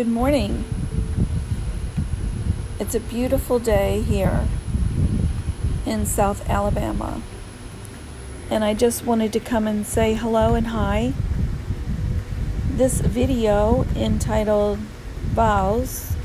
Good 0.00 0.08
morning. 0.08 0.64
It's 2.78 2.94
a 2.94 3.00
beautiful 3.00 3.58
day 3.58 4.00
here 4.00 4.48
in 5.84 6.06
South 6.06 6.48
Alabama. 6.48 7.20
And 8.48 8.64
I 8.64 8.72
just 8.72 9.04
wanted 9.04 9.30
to 9.34 9.40
come 9.40 9.66
and 9.66 9.86
say 9.86 10.14
hello 10.14 10.54
and 10.54 10.68
hi. 10.68 11.12
This 12.70 13.02
video 13.02 13.84
entitled 13.94 14.78
Vows 15.34 16.16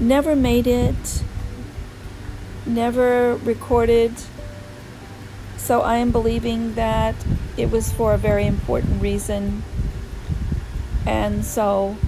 never 0.00 0.34
made 0.34 0.66
it, 0.66 1.22
never 2.64 3.36
recorded. 3.36 4.14
So 5.58 5.82
I 5.82 5.98
am 5.98 6.10
believing 6.10 6.72
that 6.74 7.16
it 7.58 7.70
was 7.70 7.92
for 7.92 8.14
a 8.14 8.16
very 8.16 8.46
important 8.46 9.02
reason. 9.02 9.62
And 11.04 11.44
so 11.44 11.98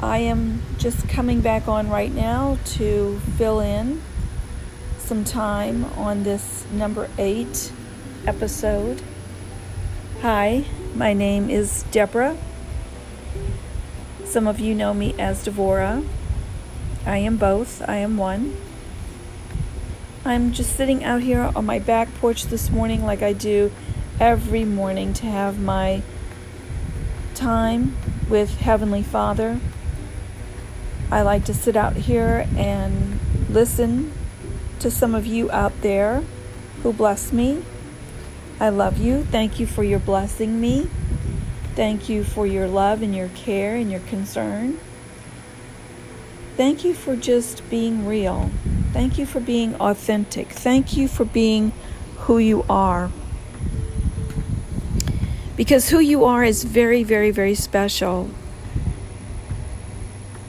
I 0.00 0.18
am 0.18 0.62
just 0.78 1.08
coming 1.08 1.40
back 1.40 1.66
on 1.66 1.90
right 1.90 2.14
now 2.14 2.58
to 2.76 3.18
fill 3.36 3.58
in 3.58 4.00
some 4.98 5.24
time 5.24 5.86
on 5.96 6.22
this 6.22 6.64
number 6.70 7.10
eight 7.18 7.72
episode. 8.24 9.02
Hi, 10.20 10.66
my 10.94 11.14
name 11.14 11.50
is 11.50 11.82
Deborah. 11.90 12.36
Some 14.24 14.46
of 14.46 14.60
you 14.60 14.72
know 14.72 14.94
me 14.94 15.16
as 15.18 15.44
Devora. 15.44 16.06
I 17.04 17.18
am 17.18 17.36
both, 17.36 17.82
I 17.88 17.96
am 17.96 18.16
one. 18.16 18.56
I'm 20.24 20.52
just 20.52 20.76
sitting 20.76 21.02
out 21.02 21.22
here 21.22 21.50
on 21.56 21.66
my 21.66 21.80
back 21.80 22.14
porch 22.20 22.44
this 22.44 22.70
morning, 22.70 23.04
like 23.04 23.22
I 23.22 23.32
do 23.32 23.72
every 24.20 24.64
morning, 24.64 25.12
to 25.14 25.26
have 25.26 25.58
my 25.60 26.02
time 27.34 27.96
with 28.28 28.58
Heavenly 28.58 29.02
Father 29.02 29.58
I 31.10 31.22
like 31.22 31.44
to 31.46 31.54
sit 31.54 31.74
out 31.74 31.94
here 31.94 32.46
and 32.56 33.18
listen 33.48 34.12
to 34.80 34.90
some 34.90 35.14
of 35.14 35.26
you 35.26 35.50
out 35.50 35.80
there 35.80 36.22
who 36.82 36.92
bless 36.92 37.32
me. 37.32 37.62
I 38.60 38.68
love 38.68 38.98
you. 38.98 39.24
Thank 39.24 39.58
you 39.58 39.66
for 39.66 39.82
your 39.82 39.98
blessing 39.98 40.60
me. 40.60 40.88
Thank 41.74 42.08
you 42.08 42.24
for 42.24 42.46
your 42.46 42.66
love 42.66 43.02
and 43.02 43.14
your 43.14 43.28
care 43.28 43.76
and 43.76 43.90
your 43.90 44.00
concern. 44.00 44.78
Thank 46.56 46.84
you 46.84 46.92
for 46.92 47.14
just 47.14 47.68
being 47.70 48.04
real. 48.04 48.50
Thank 48.92 49.16
you 49.16 49.26
for 49.26 49.38
being 49.38 49.76
authentic. 49.76 50.48
Thank 50.48 50.96
you 50.96 51.06
for 51.06 51.24
being 51.24 51.72
who 52.16 52.38
you 52.38 52.64
are. 52.68 53.10
Because 55.56 55.90
who 55.90 56.00
you 56.00 56.24
are 56.24 56.42
is 56.44 56.64
very, 56.64 57.02
very, 57.04 57.30
very 57.30 57.54
special. 57.54 58.28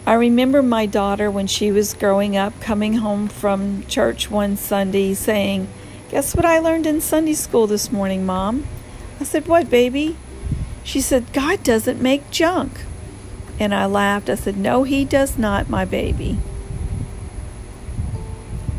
I 0.10 0.14
remember 0.14 0.64
my 0.64 0.88
daughter 0.88 1.30
when 1.30 1.46
she 1.46 1.72
was 1.72 1.94
growing 1.94 2.36
up 2.36 2.60
coming 2.62 2.94
home 2.96 3.28
from 3.28 3.86
church 3.86 4.32
one 4.32 4.58
Sunday 4.58 5.14
saying, 5.14 5.68
Guess 6.10 6.36
what 6.36 6.46
I 6.46 6.58
learned 6.58 6.88
in 6.88 7.00
Sunday 7.00 7.36
school 7.36 7.68
this 7.68 7.92
morning, 7.92 8.26
Mom? 8.26 8.66
I 9.20 9.24
said, 9.24 9.48
What, 9.48 9.70
baby? 9.70 10.18
She 10.84 11.00
said, 11.00 11.32
God 11.32 11.62
doesn't 11.62 12.02
make 12.02 12.32
junk. 12.32 12.72
And 13.60 13.72
I 13.72 13.86
laughed. 13.86 14.32
I 14.32 14.34
said, 14.34 14.58
No, 14.58 14.82
He 14.82 15.06
does 15.06 15.38
not, 15.38 15.70
my 15.70 15.86
baby. 15.86 16.40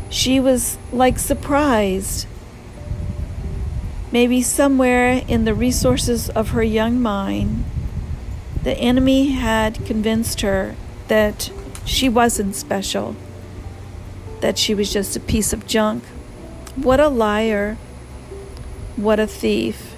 She 0.09 0.37
was 0.37 0.77
like 0.91 1.17
surprised. 1.17 2.27
Maybe 4.11 4.41
somewhere 4.41 5.23
in 5.29 5.45
the 5.45 5.53
resources 5.53 6.29
of 6.31 6.49
her 6.49 6.61
young 6.61 7.01
mind, 7.01 7.63
the 8.63 8.73
enemy 8.73 9.31
had 9.31 9.85
convinced 9.85 10.41
her 10.41 10.75
that 11.11 11.51
she 11.83 12.07
wasn't 12.07 12.55
special, 12.55 13.17
that 14.39 14.57
she 14.57 14.73
was 14.73 14.93
just 14.93 15.13
a 15.17 15.19
piece 15.19 15.51
of 15.51 15.67
junk. 15.67 16.05
What 16.77 17.01
a 17.01 17.09
liar. 17.09 17.75
What 18.95 19.19
a 19.19 19.27
thief. 19.27 19.97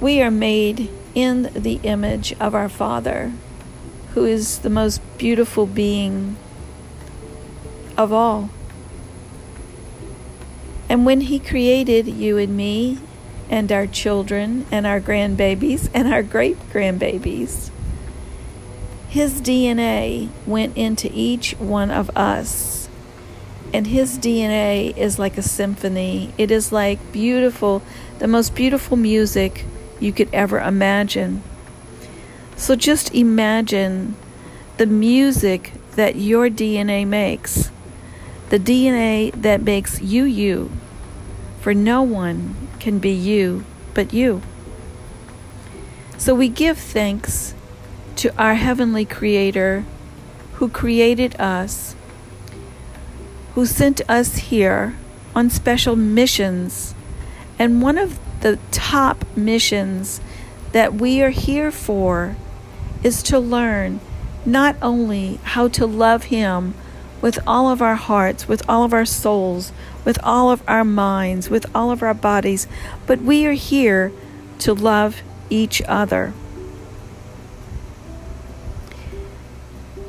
We 0.00 0.20
are 0.22 0.30
made 0.32 0.90
in 1.14 1.52
the 1.54 1.78
image 1.84 2.32
of 2.40 2.52
our 2.52 2.68
Father, 2.68 3.30
who 4.14 4.24
is 4.24 4.58
the 4.58 4.70
most 4.70 5.00
beautiful 5.18 5.66
being 5.66 6.36
of 7.96 8.12
all. 8.12 8.50
And 10.88 11.06
when 11.06 11.20
He 11.20 11.38
created 11.38 12.08
you 12.08 12.38
and 12.38 12.56
me, 12.56 12.98
and 13.48 13.70
our 13.70 13.86
children, 13.86 14.66
and 14.72 14.84
our 14.84 15.00
grandbabies, 15.00 15.88
and 15.94 16.12
our 16.12 16.24
great 16.24 16.58
grandbabies, 16.70 17.70
his 19.08 19.40
DNA 19.40 20.28
went 20.46 20.76
into 20.76 21.10
each 21.14 21.52
one 21.52 21.90
of 21.90 22.10
us. 22.14 22.88
And 23.72 23.86
His 23.86 24.18
DNA 24.18 24.96
is 24.96 25.18
like 25.18 25.38
a 25.38 25.42
symphony. 25.42 26.32
It 26.38 26.50
is 26.50 26.72
like 26.72 27.12
beautiful, 27.12 27.82
the 28.18 28.28
most 28.28 28.54
beautiful 28.54 28.96
music 28.96 29.64
you 29.98 30.12
could 30.12 30.28
ever 30.32 30.58
imagine. 30.58 31.42
So 32.56 32.76
just 32.76 33.14
imagine 33.14 34.16
the 34.76 34.86
music 34.86 35.72
that 35.92 36.16
your 36.16 36.48
DNA 36.48 37.06
makes, 37.06 37.70
the 38.50 38.58
DNA 38.58 39.32
that 39.32 39.62
makes 39.62 40.00
you 40.00 40.24
you. 40.24 40.70
For 41.60 41.74
no 41.74 42.02
one 42.02 42.56
can 42.78 42.98
be 42.98 43.10
you 43.10 43.64
but 43.94 44.12
you. 44.12 44.42
So 46.16 46.34
we 46.34 46.48
give 46.48 46.78
thanks 46.78 47.54
to 48.18 48.36
our 48.36 48.54
Heavenly 48.54 49.04
Creator 49.04 49.84
who 50.54 50.68
created 50.68 51.40
us, 51.40 51.94
who 53.54 53.64
sent 53.64 54.00
us 54.10 54.38
here 54.38 54.96
on 55.36 55.48
special 55.48 55.94
missions. 55.94 56.96
And 57.60 57.80
one 57.80 57.96
of 57.96 58.18
the 58.40 58.58
top 58.72 59.24
missions 59.36 60.20
that 60.72 60.94
we 60.94 61.22
are 61.22 61.30
here 61.30 61.70
for 61.70 62.34
is 63.04 63.22
to 63.22 63.38
learn 63.38 64.00
not 64.44 64.74
only 64.82 65.38
how 65.44 65.68
to 65.68 65.86
love 65.86 66.24
Him 66.24 66.74
with 67.20 67.38
all 67.46 67.70
of 67.70 67.80
our 67.80 67.94
hearts, 67.94 68.48
with 68.48 68.68
all 68.68 68.82
of 68.82 68.92
our 68.92 69.04
souls, 69.04 69.70
with 70.04 70.18
all 70.24 70.50
of 70.50 70.60
our 70.66 70.84
minds, 70.84 71.48
with 71.48 71.66
all 71.72 71.92
of 71.92 72.02
our 72.02 72.14
bodies, 72.14 72.66
but 73.06 73.20
we 73.20 73.46
are 73.46 73.52
here 73.52 74.10
to 74.58 74.74
love 74.74 75.22
each 75.50 75.80
other. 75.82 76.32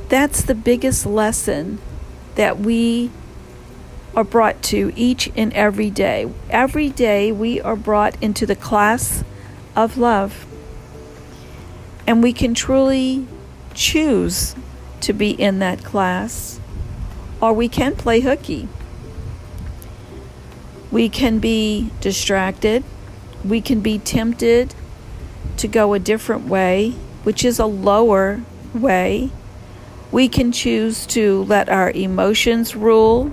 That's 0.09 0.42
the 0.42 0.56
biggest 0.56 1.06
lesson 1.06 1.80
that 2.34 2.59
we 2.59 3.12
are 4.16 4.24
brought 4.24 4.64
to 4.64 4.92
each 4.96 5.31
and 5.36 5.53
every 5.53 5.92
day. 5.92 6.31
Every 6.50 6.90
day 6.90 7.31
we 7.31 7.62
are 7.62 7.75
brought 7.75 8.22
into 8.22 8.47
the 8.47 8.56
class 8.56 9.24
of 9.75 10.00
love. 10.00 10.47
And 12.08 12.24
we 12.24 12.34
can 12.34 12.56
truly 12.56 13.28
choose 13.75 14.56
to 15.02 15.14
be 15.14 15.30
in 15.30 15.59
that 15.59 15.84
class, 15.84 16.59
or 17.40 17.53
we 17.53 17.70
can 17.70 17.96
play 17.96 18.22
hooky. 18.22 18.68
We 20.91 21.08
can 21.08 21.38
be 21.38 21.91
distracted. 22.02 22.84
We 23.46 23.62
can 23.62 23.80
be 23.81 24.00
tempted 24.00 24.74
to 25.58 25.68
go 25.68 25.94
a 25.94 26.00
different 26.00 26.47
way, 26.47 26.96
which 27.24 27.46
is 27.46 27.59
a 27.59 27.68
lower 27.68 28.41
way. 28.74 29.30
We 30.12 30.28
can 30.28 30.52
choose 30.52 31.06
to 31.08 31.44
let 31.44 31.70
our 31.70 31.92
emotions 31.92 32.75
rule. 32.75 33.31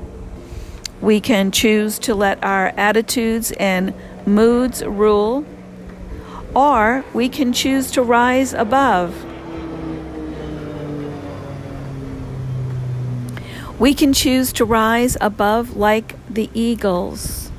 We 1.01 1.21
can 1.21 1.51
choose 1.51 1.99
to 2.01 2.15
let 2.15 2.43
our 2.45 2.69
attitudes 2.77 3.51
and 3.53 3.95
moods 4.27 4.85
rule. 4.85 5.47
Or 6.55 7.05
we 7.15 7.31
can 7.31 7.55
choose 7.55 7.91
to 7.93 8.03
rise 8.03 8.53
above. 8.53 9.25
We 13.79 13.95
can 13.95 14.13
choose 14.13 14.53
to 14.55 14.65
rise 14.65 15.17
above 15.21 15.77
like 15.77 16.15
the 16.33 16.51
eagles. 16.53 17.51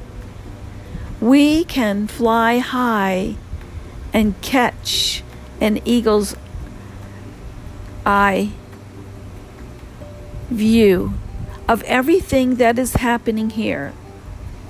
We 1.20 1.64
can 1.64 2.08
fly 2.08 2.60
high 2.60 3.36
and 4.14 4.40
catch 4.42 5.24
an 5.60 5.80
eagle's 5.86 6.36
eye 8.06 8.52
view 10.50 11.14
of 11.68 11.84
everything 11.84 12.56
that 12.56 12.80
is 12.80 12.94
happening 12.94 13.50
here. 13.50 13.94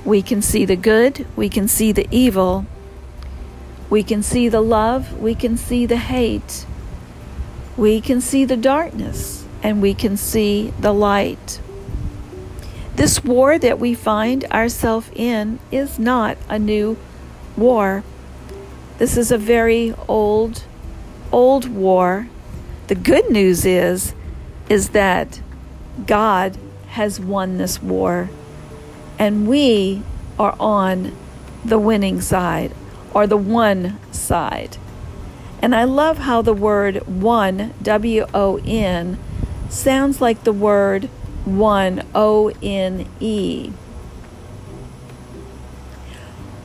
We 0.06 0.22
can 0.22 0.42
see 0.42 0.66
the 0.66 0.76
good, 0.76 1.28
we 1.36 1.50
can 1.50 1.68
see 1.68 1.92
the 1.92 2.08
evil, 2.12 2.66
we 3.90 4.04
can 4.04 4.24
see 4.24 4.50
the 4.50 4.62
love, 4.62 5.20
we 5.20 5.36
can 5.36 5.58
see 5.58 5.86
the 5.86 5.98
hate, 5.98 6.66
we 7.76 8.02
can 8.02 8.22
see 8.22 8.46
the 8.46 8.58
darkness, 8.58 9.46
and 9.62 9.82
we 9.82 9.94
can 9.94 10.18
see 10.18 10.74
the 10.80 10.94
light. 10.94 11.60
This 12.96 13.24
war 13.24 13.60
that 13.60 13.80
we 13.80 13.94
find 13.94 14.44
ourselves 14.46 15.10
in 15.16 15.60
is 15.72 16.00
not 16.00 16.38
a 16.50 16.58
new 16.58 16.98
war. 17.56 18.04
This 18.98 19.18
is 19.18 19.32
a 19.32 19.38
very 19.38 19.94
old, 20.08 20.64
old 21.32 21.68
war 21.68 22.28
The 22.88 22.96
good 22.96 23.30
news 23.30 23.66
is 23.66 24.14
is 24.70 24.90
that 24.90 25.42
God 26.06 26.58
has 26.90 27.20
won 27.20 27.58
this 27.58 27.82
war 27.82 28.30
and 29.20 29.48
we 29.48 30.02
are 30.38 30.56
on 30.60 31.16
the 31.66 31.80
winning 31.80 32.22
side 32.22 32.72
or 33.14 33.28
the 33.28 33.38
one 33.38 33.98
side. 34.12 34.78
And 35.62 35.74
I 35.74 35.86
love 35.86 36.20
how 36.20 36.42
the 36.42 36.54
word 36.54 36.98
one, 37.08 37.74
W 37.82 38.26
O 38.34 38.62
N, 38.66 39.18
sounds 39.70 40.22
like 40.22 40.44
the 40.44 40.54
word 40.54 41.06
one, 41.46 42.06
O 42.14 42.52
N 42.62 43.08
E. 43.20 43.72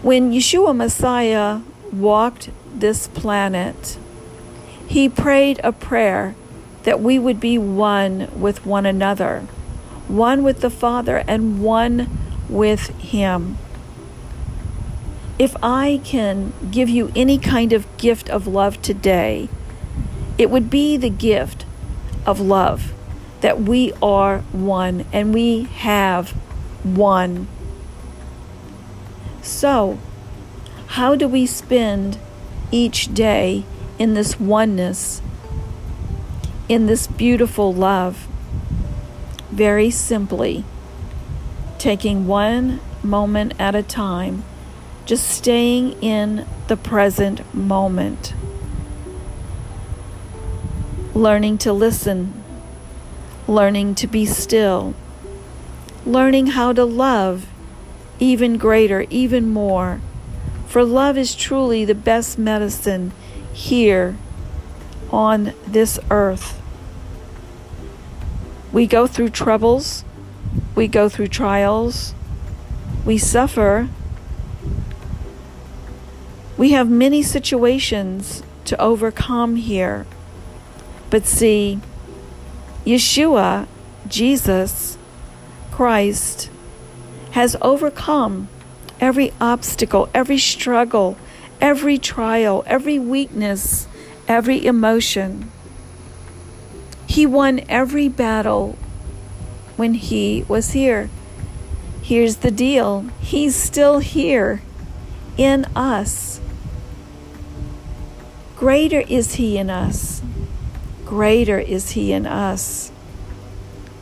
When 0.03 0.33
Yeshua 0.33 0.77
Messiah 0.77 1.61
walked 1.93 2.51
this 2.75 3.07
planet, 3.09 3.97
he 4.87 5.09
prayed 5.09 5.61
a 5.65 5.73
prayer 5.73 6.35
that 6.85 7.01
we 7.01 7.19
would 7.19 7.41
be 7.41 7.59
one 7.59 8.29
with 8.39 8.67
one 8.67 8.87
another, 8.87 9.41
one 10.09 10.43
with 10.43 10.61
the 10.61 10.71
Father, 10.71 11.25
and 11.29 11.63
one 11.63 12.19
with 12.49 12.89
Him. 12.99 13.59
If 15.39 15.57
I 15.63 16.01
can 16.05 16.53
give 16.71 16.89
you 16.89 17.11
any 17.17 17.39
kind 17.39 17.73
of 17.73 17.97
gift 17.97 18.29
of 18.31 18.47
love 18.47 18.81
today, 18.83 19.49
it 20.39 20.51
would 20.51 20.71
be 20.71 20.97
the 20.97 21.11
gift 21.11 21.65
of 22.27 22.41
love 22.41 22.93
that 23.41 23.61
we 23.61 23.93
are 24.01 24.39
one 24.53 25.05
and 25.13 25.35
we 25.35 25.65
have 25.65 26.31
one. 26.85 27.49
So, 29.43 29.99
how 30.89 31.17
do 31.17 31.27
we 31.27 31.47
spend 31.47 32.19
each 32.71 33.13
day 33.13 33.65
in 33.99 34.15
this 34.15 34.39
oneness, 34.39 35.21
in 36.73 36.87
this 36.87 37.07
beautiful 37.07 37.75
love? 37.75 38.27
Very 39.51 39.91
simply, 39.91 40.65
taking 41.79 42.27
one 42.27 42.81
moment 43.03 43.53
at 43.59 43.75
a 43.75 43.83
time 43.83 44.43
just 45.05 45.29
staying 45.29 45.93
in 46.03 46.47
the 46.69 46.77
present 46.77 47.55
moment, 47.55 48.33
learning 51.13 51.59
to 51.59 51.73
listen, 51.73 52.33
learning 53.49 53.95
to 53.97 54.07
be 54.07 54.25
still, 54.25 54.95
learning 56.07 56.47
how 56.49 56.73
to 56.73 56.85
love 56.85 57.47
even 58.19 58.57
greater, 58.57 59.05
even 59.11 59.53
more. 59.53 60.01
For 60.69 60.85
love 60.85 61.19
is 61.19 61.35
truly 61.35 61.85
the 61.85 61.95
best 61.95 62.39
medicine 62.39 63.13
here 63.53 64.17
on 65.11 65.53
this 65.67 65.99
earth. 66.11 66.62
We 68.73 68.87
go 68.87 69.07
through 69.07 69.31
troubles, 69.31 70.05
we 70.75 70.89
go 70.89 71.09
through 71.09 71.29
trials, 71.29 72.15
we 73.05 73.19
suffer 73.19 73.89
we 76.63 76.71
have 76.71 76.89
many 76.89 77.23
situations 77.23 78.43
to 78.67 78.81
overcome 78.81 79.57
here. 79.57 80.07
But 81.11 81.27
see, 81.27 81.81
Yeshua, 82.87 83.67
Jesus, 84.07 84.97
Christ, 85.71 86.51
has 87.33 87.57
overcome 87.61 88.49
every 89.01 89.33
obstacle, 89.41 90.09
every 90.15 90.39
struggle, 90.39 91.17
every 91.61 91.99
trial, 91.99 92.63
every 92.67 92.99
weakness, 92.99 93.89
every 94.29 94.65
emotion. 94.65 95.51
He 97.13 97.27
won 97.27 97.61
every 97.69 98.09
battle 98.09 98.79
when 99.77 99.93
he 99.93 100.47
was 100.49 100.71
here. 100.71 101.11
Here's 102.01 102.37
the 102.37 102.51
deal 102.51 103.03
He's 103.21 103.55
still 103.55 103.99
here 103.99 104.63
in 105.37 105.67
us. 105.77 106.41
Greater 108.57 109.01
is 109.01 109.35
He 109.35 109.59
in 109.59 109.69
us. 109.69 110.23
Greater 111.05 111.59
is 111.59 111.91
He 111.91 112.15
in 112.15 112.25
us. 112.25 112.91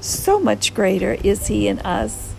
So 0.01 0.39
much 0.39 0.73
greater 0.73 1.15
is 1.25 1.49
He 1.49 1.67
in 1.67 1.81
us 1.81 2.33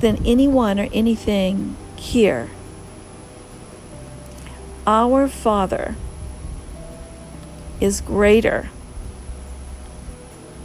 than 0.00 0.26
anyone 0.26 0.80
or 0.80 0.88
anything 0.92 1.76
here. 1.94 2.50
Our 4.88 5.28
Father 5.28 5.94
is 7.82 8.00
greater, 8.00 8.70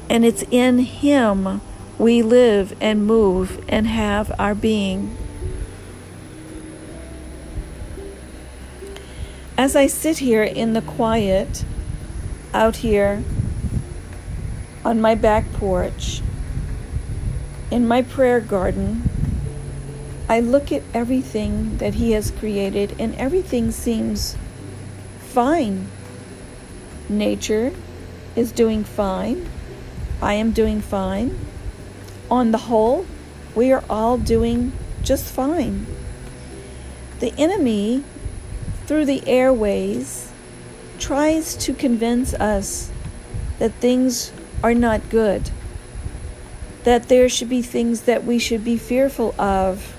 and 0.10 0.24
it's 0.24 0.44
in 0.52 0.80
Him 0.80 1.62
we 1.98 2.22
live 2.22 2.76
and 2.80 3.06
move 3.06 3.64
and 3.68 3.88
have 3.88 4.32
our 4.40 4.54
being. 4.54 5.18
as 9.58 9.76
I 9.76 9.88
sit 9.88 10.20
here 10.20 10.44
in 10.44 10.74
the 10.74 10.84
quiet 10.84 11.66
out 12.54 12.78
here 12.78 13.24
on 14.86 15.02
my 15.02 15.16
back 15.16 15.52
porch, 15.54 16.22
in 17.72 17.88
my 17.88 18.04
prayer 18.04 18.40
garden, 18.40 19.10
I 20.30 20.40
look 20.42 20.72
at 20.72 20.84
everything 20.94 21.80
that 21.80 21.96
He 21.96 22.12
has 22.12 22.30
created, 22.30 22.96
and 23.00 23.16
everything 23.16 23.72
seems 23.72 24.38
fine. 25.20 25.88
Nature 27.10 27.74
is 28.36 28.52
doing 28.52 28.84
fine. 28.84 29.50
I 30.22 30.34
am 30.34 30.52
doing 30.52 30.82
fine. 30.82 31.38
On 32.30 32.52
the 32.52 32.58
whole, 32.58 33.06
we 33.56 33.72
are 33.72 33.84
all 33.90 34.18
doing 34.18 34.74
just 35.04 35.34
fine. 35.34 35.86
The 37.20 37.34
enemy 37.38 38.04
through 38.86 39.06
the 39.06 39.28
airways 39.28 40.32
tries 41.00 41.56
to 41.56 41.74
convince 41.74 42.34
us 42.34 42.92
that 43.60 43.74
things 43.74 44.32
are 44.64 44.74
not 44.74 45.10
good, 45.10 45.50
that 46.84 47.10
there 47.10 47.30
should 47.30 47.50
be 47.50 47.62
things 47.62 48.02
that 48.02 48.24
we 48.24 48.40
should 48.40 48.64
be 48.64 48.78
fearful 48.78 49.34
of, 49.40 49.96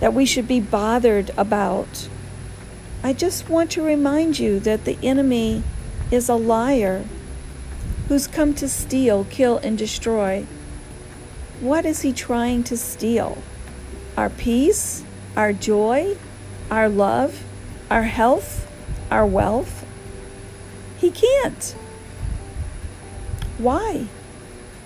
that 0.00 0.12
we 0.12 0.26
should 0.26 0.46
be 0.46 0.60
bothered 0.60 1.30
about. 1.36 2.08
I 3.02 3.12
just 3.12 3.48
want 3.48 3.70
to 3.72 3.82
remind 3.82 4.38
you 4.38 4.60
that 4.60 4.84
the 4.84 4.98
enemy 5.02 5.62
is 6.10 6.28
a 6.28 6.34
liar 6.34 7.04
who's 8.08 8.26
come 8.26 8.54
to 8.54 8.68
steal, 8.68 9.24
kill, 9.24 9.58
and 9.58 9.76
destroy. 9.76 10.46
What 11.60 11.84
is 11.84 12.02
he 12.02 12.12
trying 12.12 12.64
to 12.64 12.76
steal? 12.76 13.38
Our 14.16 14.30
peace? 14.30 15.04
Our 15.36 15.52
joy? 15.52 16.16
our 16.70 16.88
love, 16.88 17.44
our 17.90 18.04
health, 18.04 18.70
our 19.10 19.26
wealth? 19.26 19.84
He 20.98 21.10
can't. 21.10 21.76
Why? 23.58 24.06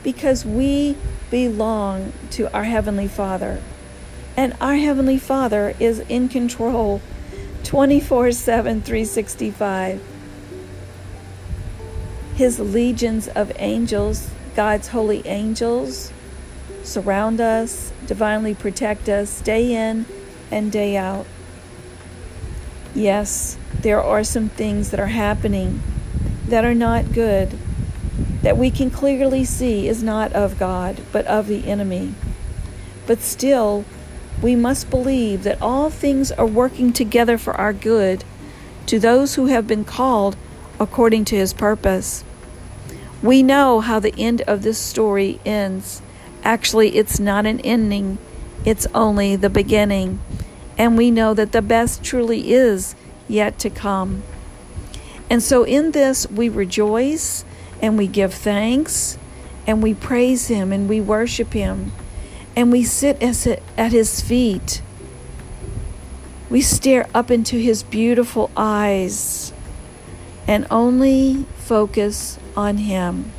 Because 0.03 0.45
we 0.45 0.97
belong 1.31 2.13
to 2.33 2.53
our 2.55 2.65
Heavenly 2.65 3.09
Father. 3.09 3.63
And 4.37 4.57
our 4.61 4.77
Heavenly 4.77 5.19
Father 5.19 5.75
is 5.79 6.01
in 6.01 6.29
control 6.29 7.01
24 7.65 8.33
7, 8.33 8.83
365. 8.83 10.03
His 12.35 12.59
legions 12.59 13.29
of 13.29 13.53
angels, 13.57 14.31
God's 14.57 14.89
holy 14.89 15.27
angels, 15.27 16.13
surround 16.83 17.41
us, 17.41 17.93
divinely 18.07 18.55
protect 18.55 19.09
us 19.09 19.41
day 19.43 19.75
in 19.75 20.07
and 20.51 20.73
day 20.73 20.97
out. 20.97 21.27
Yes, 22.95 23.57
there 23.73 24.03
are 24.03 24.25
some 24.25 24.49
things 24.49 24.91
that 24.91 24.99
are 24.99 25.07
happening 25.07 25.83
that 26.47 26.65
are 26.65 26.75
not 26.75 27.13
good, 27.13 27.57
that 28.43 28.57
we 28.57 28.71
can 28.71 28.91
clearly 28.91 29.45
see 29.45 29.87
is 29.87 30.03
not 30.03 30.33
of 30.33 30.59
God, 30.59 31.01
but 31.13 31.27
of 31.27 31.47
the 31.47 31.69
enemy. 31.69 32.15
But 33.07 33.21
still, 33.21 33.85
we 34.43 34.57
must 34.57 34.91
believe 34.91 35.43
that 35.43 35.61
all 35.61 35.91
things 35.91 36.33
are 36.33 36.47
working 36.47 36.93
together 36.93 37.37
for 37.37 37.55
our 37.55 37.73
good 37.73 38.25
to 38.87 38.99
those 38.99 39.35
who 39.35 39.47
have 39.47 39.67
been 39.67 39.85
called 39.85 40.37
according 40.79 41.25
to 41.27 41.37
his 41.37 41.53
purpose. 41.53 42.25
We 43.23 43.43
know 43.43 43.81
how 43.81 44.01
the 44.01 44.15
end 44.19 44.41
of 44.43 44.63
this 44.63 44.79
story 44.79 45.39
ends. 45.45 46.01
Actually, 46.43 46.97
it's 46.97 47.21
not 47.21 47.45
an 47.45 47.61
ending, 47.61 48.19
it's 48.65 48.87
only 48.95 49.37
the 49.37 49.51
beginning 49.51 50.21
and 50.81 50.97
we 50.97 51.11
know 51.11 51.35
that 51.35 51.53
the 51.53 51.61
best 51.61 52.03
truly 52.03 52.55
is 52.55 52.95
yet 53.29 53.59
to 53.59 53.69
come. 53.69 54.23
And 55.29 55.43
so 55.43 55.63
in 55.65 55.91
this, 55.91 56.27
we 56.31 56.49
rejoice 56.49 57.45
and 57.83 57.99
we 57.99 58.07
give 58.07 58.33
thanks 58.33 59.19
and 59.67 59.83
we 59.83 59.93
praise 59.93 60.49
Him 60.49 60.73
and 60.73 60.89
we 60.89 60.99
worship 60.99 61.53
Him 61.53 61.93
and 62.57 62.73
we 62.73 62.85
sit 62.85 63.23
at 63.23 63.93
His 63.93 64.21
feet. 64.21 64.83
We 66.49 66.61
stare 66.61 67.07
up 67.15 67.31
into 67.31 67.57
His 67.57 67.83
beautiful 67.83 68.51
eyes 68.57 69.53
and 70.47 70.67
only 70.71 71.47
focus 71.57 72.39
on 72.57 72.79
Him. 72.79 73.33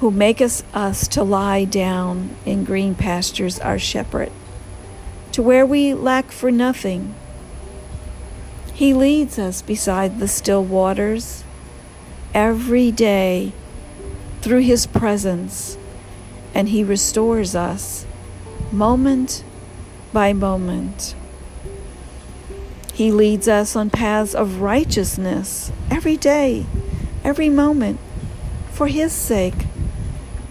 Who 0.00 0.10
maketh 0.10 0.64
us 0.74 1.08
to 1.08 1.22
lie 1.22 1.64
down 1.64 2.36
in 2.44 2.64
green 2.64 2.94
pastures, 2.94 3.58
our 3.60 3.78
shepherd, 3.78 4.30
to 5.32 5.42
where 5.42 5.66
we 5.66 5.94
lack 5.94 6.30
for 6.30 6.50
nothing. 6.50 7.14
He 8.74 8.94
leads 8.94 9.38
us 9.38 9.60
beside 9.60 10.18
the 10.18 10.28
still 10.28 10.62
waters 10.62 11.42
every 12.32 12.92
day 12.92 13.52
through 14.40 14.60
His 14.60 14.86
presence, 14.86 15.78
and 16.54 16.68
He 16.68 16.84
restores 16.84 17.54
us 17.54 18.06
moment 18.72 19.44
by 20.12 20.32
moment. 20.32 21.14
He 22.92 23.12
leads 23.12 23.46
us 23.46 23.76
on 23.76 23.90
paths 23.90 24.34
of 24.34 24.60
righteousness 24.60 25.70
every 25.90 26.16
day, 26.16 26.66
every 27.22 27.48
moment, 27.48 28.00
for 28.70 28.88
His 28.88 29.12
sake, 29.12 29.66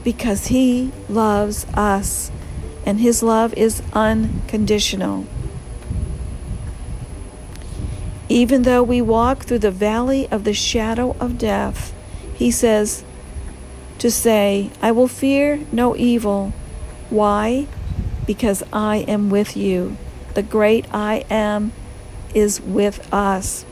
because 0.03 0.47
He 0.47 0.91
loves 1.09 1.65
us, 1.73 2.31
and 2.85 2.99
His 2.99 3.21
love 3.21 3.53
is 3.55 3.81
unconditional. 3.93 5.25
Even 8.29 8.63
though 8.63 8.83
we 8.83 9.01
walk 9.01 9.43
through 9.43 9.59
the 9.59 9.71
valley 9.71 10.27
of 10.31 10.43
the 10.43 10.53
shadow 10.53 11.15
of 11.19 11.37
death, 11.37 11.93
He 12.33 12.51
says, 12.51 13.03
to 13.99 14.11
say, 14.11 14.69
I 14.81 14.91
will 14.91 15.07
fear 15.07 15.61
no 15.71 15.95
evil. 15.95 16.53
Why? 17.09 17.67
Because 18.25 18.63
I 18.71 18.97
am 19.07 19.29
with 19.29 19.55
you. 19.57 19.97
The 20.33 20.43
great 20.43 20.85
I 20.93 21.25
am 21.29 21.71
is 22.33 22.61
with 22.61 23.11
us. 23.13 23.65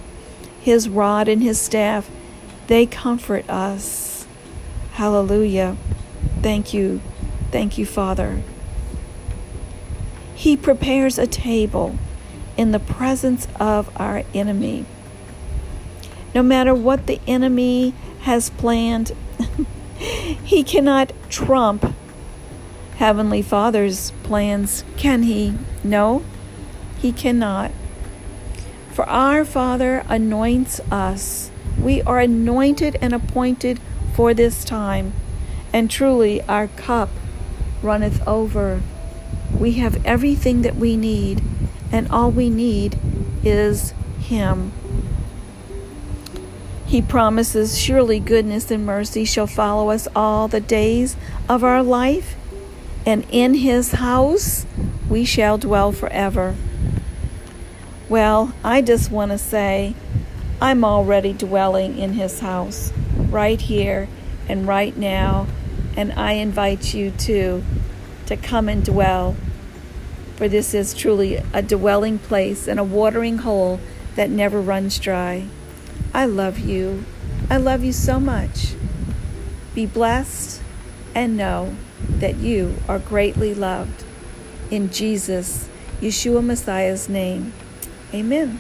His 0.61 0.89
rod 0.89 1.27
and 1.27 1.43
his 1.43 1.59
staff, 1.59 2.09
they 2.67 2.85
comfort 2.85 3.47
us. 3.49 4.25
Hallelujah. 4.93 5.77
Thank 6.41 6.73
you. 6.73 7.01
Thank 7.51 7.77
you, 7.77 7.85
Father. 7.85 8.41
He 10.33 10.57
prepares 10.57 11.17
a 11.17 11.27
table 11.27 11.97
in 12.57 12.71
the 12.71 12.79
presence 12.79 13.47
of 13.59 13.89
our 13.99 14.23
enemy. 14.33 14.85
No 16.33 16.41
matter 16.41 16.73
what 16.73 17.07
the 17.07 17.21
enemy 17.27 17.93
has 18.21 18.49
planned, 18.49 19.11
he 20.45 20.63
cannot 20.63 21.11
trump 21.29 21.93
Heavenly 22.97 23.41
Father's 23.41 24.11
plans, 24.23 24.85
can 24.95 25.23
he? 25.23 25.53
No, 25.83 26.23
he 26.97 27.11
cannot. 27.11 27.71
For 28.93 29.03
our 29.09 29.43
Father 29.43 30.05
anoints 30.07 30.79
us. 30.91 31.51
We 31.77 32.01
are 32.03 32.19
anointed 32.19 32.97
and 33.01 33.13
appointed 33.13 33.81
for 34.13 34.33
this 34.33 34.63
time, 34.63 35.11
and 35.73 35.91
truly 35.91 36.41
our 36.43 36.67
cup 36.67 37.09
runneth 37.81 38.25
over. 38.25 38.81
We 39.59 39.73
have 39.73 40.05
everything 40.05 40.61
that 40.61 40.77
we 40.77 40.95
need, 40.95 41.43
and 41.91 42.07
all 42.09 42.31
we 42.31 42.49
need 42.49 42.97
is 43.43 43.93
Him. 44.19 44.71
He 46.95 47.01
promises, 47.01 47.77
Surely 47.77 48.21
goodness 48.21 48.71
and 48.71 48.85
mercy 48.85 49.25
shall 49.25 49.47
follow 49.47 49.89
us 49.89 50.07
all 50.15 50.47
the 50.47 50.61
days 50.61 51.17
of 51.49 51.61
our 51.61 51.83
life, 51.83 52.37
and 53.05 53.25
in 53.31 53.55
His 53.55 53.91
house 53.91 54.65
we 55.09 55.25
shall 55.25 55.57
dwell 55.57 55.91
forever. 55.91 56.55
Well, 58.07 58.53
I 58.63 58.81
just 58.81 59.11
want 59.11 59.31
to 59.31 59.37
say 59.37 59.93
I'm 60.61 60.85
already 60.85 61.33
dwelling 61.33 61.97
in 61.97 62.13
His 62.13 62.39
house 62.39 62.93
right 63.29 63.59
here 63.59 64.07
and 64.47 64.65
right 64.65 64.95
now, 64.95 65.47
and 65.97 66.13
I 66.13 66.35
invite 66.35 66.93
you 66.93 67.11
too 67.11 67.61
to 68.27 68.37
come 68.37 68.69
and 68.69 68.85
dwell. 68.85 69.35
For 70.37 70.47
this 70.47 70.73
is 70.73 70.93
truly 70.93 71.43
a 71.51 71.61
dwelling 71.61 72.19
place 72.19 72.69
and 72.69 72.79
a 72.79 72.85
watering 72.85 73.39
hole 73.39 73.81
that 74.15 74.29
never 74.29 74.61
runs 74.61 74.97
dry. 74.97 75.49
I 76.13 76.25
love 76.25 76.59
you. 76.59 77.05
I 77.49 77.57
love 77.57 77.83
you 77.83 77.91
so 77.91 78.19
much. 78.19 78.73
Be 79.73 79.85
blessed 79.85 80.61
and 81.13 81.37
know 81.37 81.75
that 82.09 82.37
you 82.37 82.75
are 82.87 82.99
greatly 82.99 83.53
loved. 83.53 84.03
In 84.71 84.89
Jesus, 84.91 85.69
Yeshua 86.01 86.43
Messiah's 86.43 87.07
name. 87.07 87.53
Amen. 88.13 88.59